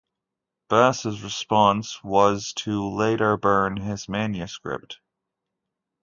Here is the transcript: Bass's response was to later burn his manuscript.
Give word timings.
Bass's 0.67 1.21
response 1.21 2.03
was 2.03 2.53
to 2.53 2.89
later 2.89 3.37
burn 3.37 3.77
his 3.77 4.09
manuscript. 4.09 4.99